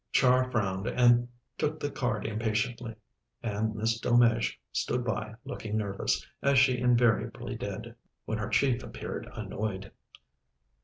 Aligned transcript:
Char 0.11 0.49
frowned 0.49 0.87
and 0.87 1.27
took 1.59 1.79
the 1.79 1.91
card 1.91 2.25
impatiently, 2.25 2.95
and 3.43 3.75
Miss 3.75 3.99
Delmege 3.99 4.59
stood 4.71 5.05
by 5.05 5.35
looking 5.45 5.77
nervous, 5.77 6.25
as 6.41 6.57
she 6.57 6.79
invariably 6.79 7.55
did 7.55 7.93
when 8.25 8.39
her 8.39 8.49
chief 8.49 8.81
appeared 8.81 9.29
annoyed. 9.35 9.91